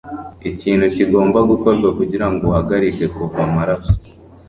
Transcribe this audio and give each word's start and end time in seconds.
Ikintu 0.51 0.85
kigomba 0.95 1.39
gukorwa 1.49 1.87
kugirango 1.97 2.41
uhagarike 2.49 3.05
kuva 3.15 3.39
amaraso. 3.47 3.93